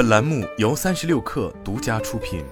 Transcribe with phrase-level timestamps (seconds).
[0.00, 2.42] 本栏目由三十六氪独家出品。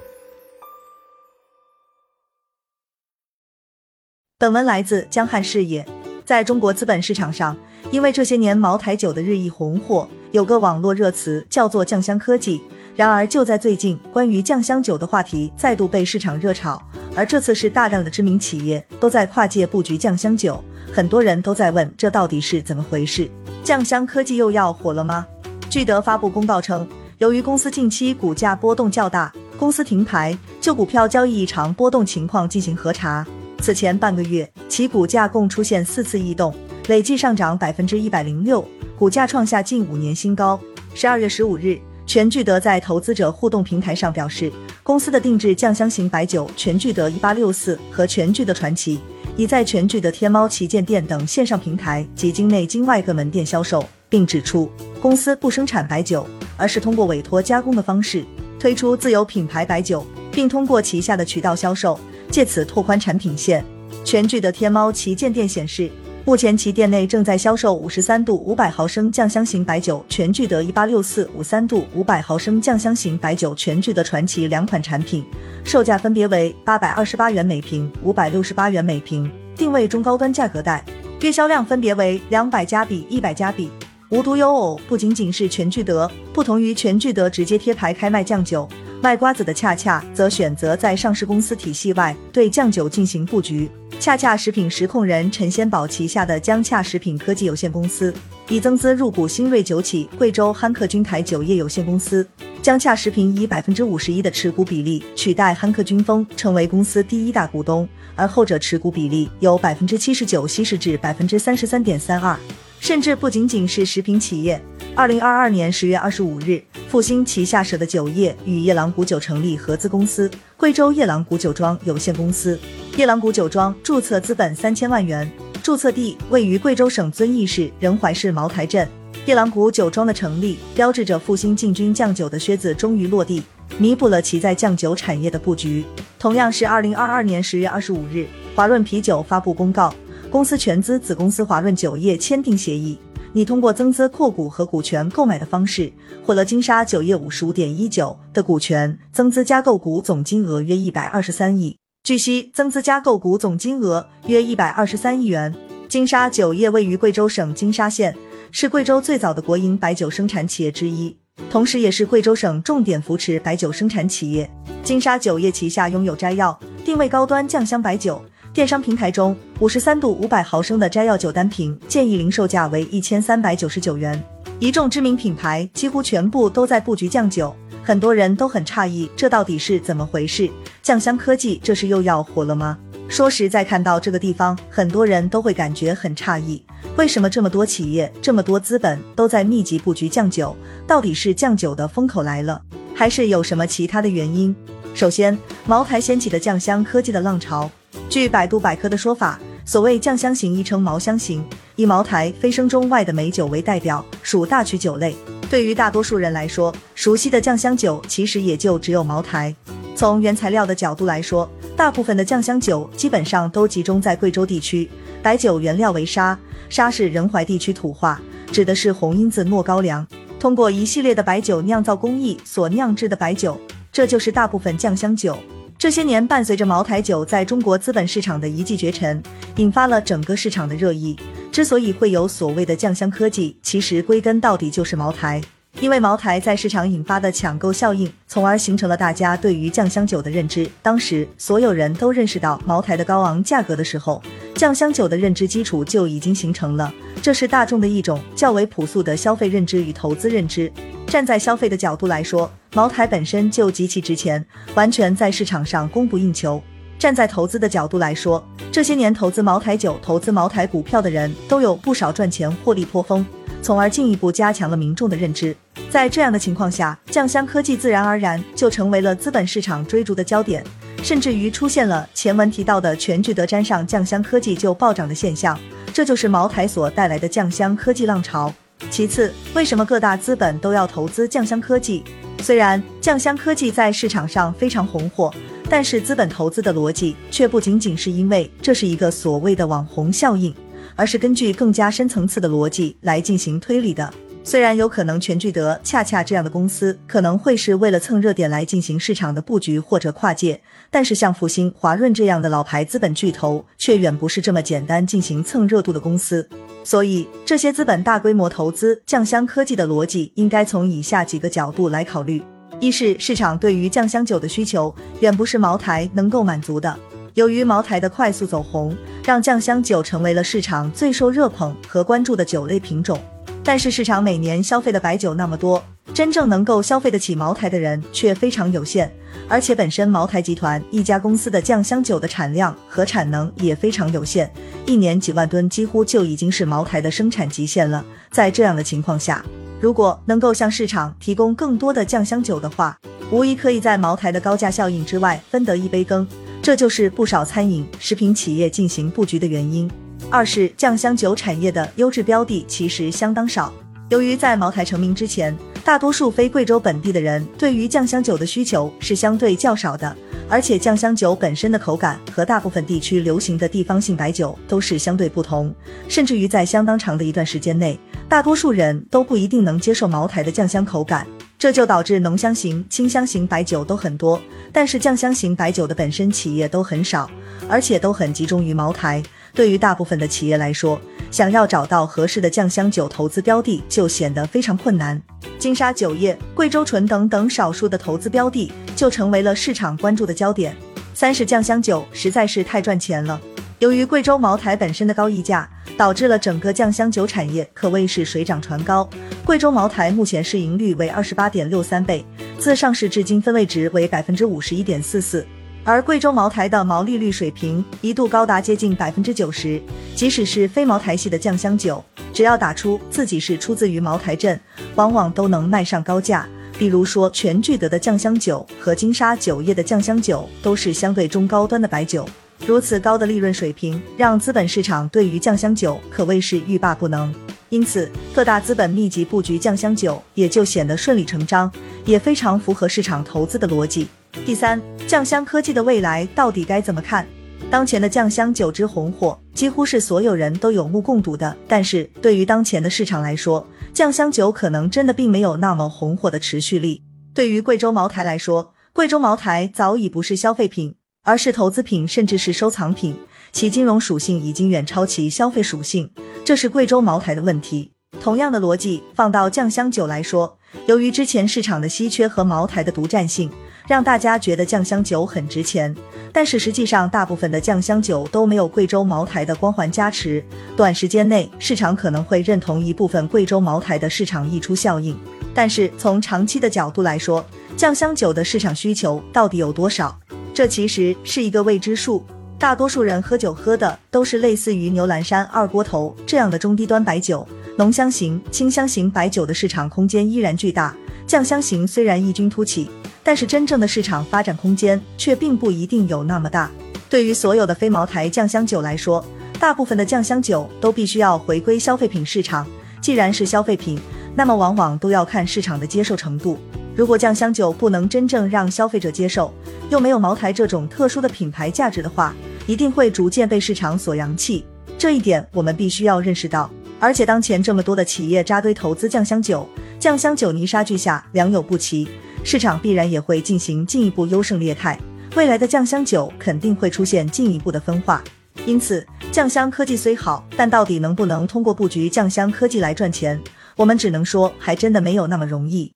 [4.37, 5.83] 本文来自江汉视野。
[6.27, 7.57] 在中国资本市场上，
[7.91, 12.61] 因为这些年茅台酒的日益红火，有个网络热词叫做“酱香科技”。
[12.95, 16.79] 然而，就在最近，关于酱香酒的话题再度被市场热炒，
[17.17, 20.63] 而这次是大量的知名企业都在跨界布局酱香酒。
[20.93, 23.31] 很多人都在问，这到底是怎么回事？
[23.65, 25.27] 酱香科技又要火了吗？
[25.71, 26.87] 据得发布公告称，
[27.19, 33.27] 由于公司近期股价波动较大，公司停牌就股票交易异常波动情况进行核查。
[33.61, 36.55] 此前半个月，其股价共出现四次异动，
[36.87, 38.65] 累计上涨百分之一百零六，
[38.97, 40.61] 股价创下近五年新高。
[40.95, 41.77] 十二月十五日，
[42.07, 44.53] 全聚德在投资者互动平台上表示，
[44.85, 49.01] 公司的定制酱香型白酒全聚德一八六四和全聚德传奇。
[49.37, 56.27] 已在全聚的天猫旗舰店等线上平台及境内境外各门店销售，并指出公司不生产白酒，
[56.59, 58.23] 而是通过委托加工的方式
[58.61, 61.99] 推出自有品牌白酒，并通过旗下的渠道销售，
[62.31, 63.65] 借此拓宽产品线。
[64.05, 65.91] 全聚德天猫旗舰店显示。
[66.25, 75.25] 目前其店内正在销售五十三度五百毫升酱香型白酒全聚德一八六四五三度五百毫升酱香型白酒全聚德传奇两款产品，
[75.65, 80.85] 售价分别为八百二十八元每瓶、五百六十八元每瓶，定位中高端价格带，
[81.23, 83.71] 月销量分别为两百加比、一百加比。
[84.11, 88.67] 无独有偶，不仅仅是全聚德，不同于全聚德直接贴牌开卖酱酒，
[89.03, 93.71] 卖瓜子的恰恰则选择在上市公司体系外对酱酒进行布局。
[94.01, 98.15] 恰恰食品实控人陈先宝旗下的江恰食品科技有限公司
[98.49, 102.27] 已增资入股新锐酒企贵州憨客君台酒业有限公司。
[102.63, 112.35] 江恰食品以百分之五十一的持股比例取代憨客君风，成为公司第一大股东，而后者持股比例由百分之七十九稀释至百分之三十三点三二。
[112.81, 114.61] 甚至不仅仅是食品企业。
[114.95, 122.59] 二零二二年十月二十五日，复兴旗下舍的酒业与夜郎古酒成立合资公司贵州夜郎古酒庄有限公司。
[122.97, 125.31] 夜郎古酒庄注册资本三千万元，
[125.63, 128.89] 注册地位于贵州省遵义市仁怀市茅台镇。
[129.25, 133.43] 夜郎古酒庄的成立，标志着复兴进军酱酒的靴子终于落地，
[133.79, 135.85] 弥补了其在酱酒产业的布局。
[136.19, 138.27] 同样是二零二二年十月二十五日，
[138.57, 139.95] 华润啤酒发布公告。
[140.31, 142.99] 公司全资子公司华润酒业签订协议，
[143.33, 145.91] 拟通过增资扩股和股权购买的方式，
[146.23, 151.79] 获得金沙酒业五十五点一九的股权，增资加购股总金额约一百二十三亿。
[152.03, 155.55] 据悉，增资加购股总金额约一百二十三亿元。
[155.89, 158.15] 金沙酒业位于贵州省金沙县，
[158.51, 161.17] 是贵州最早的国营白酒生产企业之一，
[161.51, 164.49] 同时也是贵州省重点扶持白酒生产企业。
[164.83, 168.23] 金沙酒业旗下拥有摘要，定位高端酱香白酒。
[168.59, 174.21] 电商平台中，五十三度五百毫升的摘要酒单瓶建议零售价为一千三百九十九元。
[174.59, 177.55] 一众知名品牌几乎全部都在布局酱酒，
[177.85, 180.51] 很多人都很诧异，这到底是怎么回事？
[180.83, 182.77] 酱香科技这是又要火了吗？
[183.09, 186.61] 说实在，看到这个地方，很多人都会感觉很诧异，
[186.97, 190.57] 为什么这么多企业、这么多资本都在密集布局酱酒？
[190.85, 192.61] 到底是酱酒的风口来了，
[192.93, 194.53] 还是有什么其他的原因？
[194.95, 197.71] 首先，茅台掀起的酱香科技的浪潮。
[198.09, 201.45] 据百度百科的说法，所谓酱香型亦称茅香型，
[201.77, 205.15] 以茅台、飞升中外的美酒为代表，属大曲酒类。
[205.51, 209.55] 对于大多数人来说，熟悉的酱香酒其实也就只有茅台。
[209.95, 214.89] 从原材料的角度来说，大部分的酱香酒基本上都集中在贵州地区。
[215.23, 216.39] 白酒原料为沙，
[216.71, 218.19] 沙是仁怀地区土话，
[218.51, 220.07] 指的是红缨子糯高粱。
[220.41, 223.61] 通过一系列的白酒酿造工艺所酿制的白酒，
[223.93, 225.37] 这就是大部分酱香酒。
[225.79, 229.23] 这些年，伴随着茅台酒在中国资本市场的一骑绝尘，
[229.59, 231.17] 引发了整个市场的热议。
[231.53, 235.41] 之所以会有所谓的酱香科技，其实归根到底就是茅台。
[235.79, 240.69] 因为茅台在市场引发的抢购效应，从而形成了大家对于酱香酒的认知。
[240.83, 244.21] 当时所有人都认识到茅台的高昂价格的时候，
[244.57, 246.93] 酱香酒的认知基础就已经形成了。
[247.23, 250.73] 这是大众的一种较为朴素的消费认知与投资认知。
[251.07, 254.45] 站在消费的角度来说，茅台本身就极其值钱，
[254.75, 256.63] 完全在市场上供不应求。
[256.99, 263.25] 站在投资的角度来说，这些年投资茅台酒、投资茅台股票的人都有不少赚钱获利颇丰，
[263.63, 265.57] 从而进一步加强了民众的认知。
[265.89, 270.63] 在这样的情况下，酱香科技自然而然就成为了资本市场追逐的焦点，
[271.03, 275.59] 甚至于出现了前文提到的全聚德沾上酱香科技就暴涨的现象。
[275.95, 278.53] 这就是茅台所带来的酱香科技浪潮。
[278.91, 282.03] 其次，为什么各大资本都要投资酱香科技？
[282.41, 285.33] 虽然酱香科技在市场上非常红火，
[285.69, 290.55] 但是资本投资的逻辑却不仅仅是因为这是一个所谓的网红效应，
[290.95, 294.13] 而是根据更加深层次的逻辑来进行推理的。
[294.49, 300.59] 虽然有可能全聚德、恰恰这样的公司可能会是为了蹭热点来进行市场的布局或者跨界，
[300.91, 306.49] 但是像复兴、华润这样的老牌资本巨头却远不是这么简单进行蹭热度的公司。
[306.83, 312.43] 所以，这些资本大规模投资酱香科技的逻辑，应该从以下几个角度来考虑：
[312.81, 316.99] 一是市场对于酱香酒的需求远不是茅台能够满足的。
[317.35, 323.21] 由于茅台的快速走红，让酱香酒成为了市场最受热捧和关注的酒类品种。
[323.69, 325.85] 但是市场每年消费的白酒那么多，
[326.15, 329.13] 真正能够消费得起茅台的人却非常有限，
[329.47, 334.51] 而且本身茅台集团一家公司的酱香酒的产量和产能也非常有限，
[334.87, 338.03] 一年几万吨几乎就已经是茅台的生产极限了。
[338.31, 339.45] 在这样的情况下，
[339.83, 342.99] 如果能够向市场提供更多的酱香酒的话，
[343.31, 346.27] 无疑可以在茅台的高价效应之外分得一杯羹，
[346.63, 349.91] 这就是不少餐饮食品企业进行布局的原因。
[350.31, 353.73] 二是酱香酒产业的优质标的其实相当少。
[354.11, 355.55] 由于在茅台成名之前，
[355.85, 360.17] 大多数非贵州本地的人对于酱香酒的需求是相对较少的，
[360.49, 365.75] 而且酱香酒本身的口感和大部分地区流行的地方性白酒都是相对不同，
[366.09, 367.99] 甚至于在相当长的一段时间内，
[368.31, 371.27] 大多数人都不一定能接受茅台的酱香口感，
[371.59, 374.41] 这就导致浓香型、清香型白酒都很多，
[374.73, 377.31] 但是酱香型白酒的本身企业都很少，
[377.69, 379.23] 而且都很集中于茅台。
[379.59, 381.01] 对于大部分的企业来说，
[381.33, 385.21] 想要找到合适的酱香酒投资标的就显得非常困难。
[385.59, 390.77] 金沙酒业、贵州醇等等少数的投资标的就成为了市场关注的焦点。
[391.13, 393.41] 三是酱香酒实在是太赚钱了。
[393.81, 399.11] 由于贵州茅台本身的高溢价，导致了整个酱香酒产业可谓是水涨船高。
[399.45, 402.25] 贵州茅台目前市盈率为二十八点六三倍，
[402.61, 405.45] 自上市至今分位值为百分之五十一点四四。
[405.91, 409.81] 而贵州茅台的毛利率水平一度高达接近百分之九十，
[410.15, 414.61] 即使是非茅台系的酱香酒，只要打出自己是出自于茅台镇，
[414.97, 416.47] 往往都能卖上高价。
[416.79, 422.29] 比如说全聚德的酱香酒和金沙酒业的酱香酒，都是相对中高端的白酒。
[422.67, 427.35] 如此高的利润水平，让资本市场对于酱香酒可谓是欲罢不能。
[427.71, 431.73] 因此，各大资本密集布局酱香酒，也就显得顺理成章，
[432.05, 434.07] 也非常符合市场投资的逻辑。
[434.45, 437.27] 第三，酱香科技的未来到底该怎么看？
[437.71, 441.55] 当前的酱香酒之红火，几乎是所有人都有目共睹的。
[441.67, 447.03] 但是对于当前的市场来说，酱香酒可能真的并没有那么红火的持续力。
[447.35, 453.17] 对于贵州茅台来说，贵州茅台早已不是消费品，而是投资品，甚至是收藏品，
[453.53, 456.11] 其金融属性已经远超其消费属性，
[456.45, 457.93] 这是贵州茅台的问题。
[458.21, 463.51] 同样的逻辑放到酱香酒来说，由于之前市场的稀缺和茅台的独占性。
[463.89, 465.93] 让大家觉得酱香酒很值钱，
[466.31, 470.45] 但是实际上大部分的酱香酒都没有贵州茅台的光环加持。
[470.77, 475.19] 短时间内，市场可能会认同一部分贵州茅台的市场溢出效应，
[475.55, 477.43] 但是从长期的角度来说，
[477.79, 480.15] 酱香酒的市场需求到底有多少，
[480.53, 482.23] 这其实是一个未知数。
[482.59, 487.47] 大多数人喝酒喝的都是类似于牛栏山二锅头这样的中低端白酒，
[487.77, 490.95] 浓香型、清香型白酒的市场空间依然巨大，
[491.27, 492.91] 酱香型虽然异军突起。
[493.29, 496.71] 但是真正的市场发展空间却并不一定有那么大。
[497.11, 499.23] 对于所有的非茅台酱香酒来说，
[499.61, 502.67] 大部分的酱香酒都必须要回归消费品市场。
[503.03, 504.01] 既然是消费品，
[504.35, 506.57] 那么往往都要看市场的接受程度。
[506.97, 509.53] 如果酱香酒不能真正让消费者接受，
[509.91, 512.35] 又没有茅台这种特殊的品牌价值的话，
[512.67, 514.65] 一定会逐渐被市场所扬弃。
[514.97, 516.71] 这一点我们必须要认识到。
[516.99, 519.69] 而且当前这么多的企业扎堆投资酱香酒，
[520.01, 522.09] 酱香酒泥沙俱下，良莠不齐。
[522.45, 524.99] 市场必然也会进行进一步优胜劣汰，
[525.37, 528.23] 未来的酱香酒肯定会出现进一步的分化。
[528.67, 533.41] 因此，酱香科技虽好，但到底能不能通过布局酱香科技来赚钱，
[533.77, 535.93] 我们只能说还真的没有那么容易。